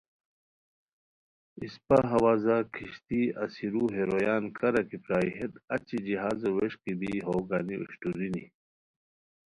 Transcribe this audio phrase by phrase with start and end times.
[1.63, 7.35] اِسپہ ہوازہ کشتی اسیرو ہے رویان کارا کی پرائے ہیت اچی جہازو وݰکی بی ہو
[7.49, 8.45] گانی اوشٹورینی